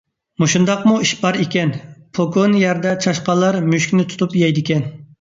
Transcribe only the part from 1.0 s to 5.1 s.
ئىش بار ئىكەن، پوكۈنى يەردە چاشقانلار مۈشۈكنى تۇتۇپ يەيدىكەن.